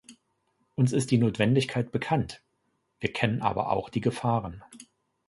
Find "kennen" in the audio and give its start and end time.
3.13-3.43